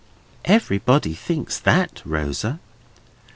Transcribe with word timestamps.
"Everybody 0.45 1.13
thinks 1.13 1.59
that, 1.59 2.01
Rosa." 2.05 2.59